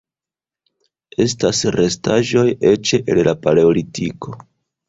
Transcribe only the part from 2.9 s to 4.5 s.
el la Paleolitiko.